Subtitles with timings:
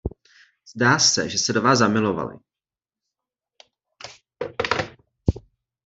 [0.75, 2.37] Zdá se, že se do vás zamilovali.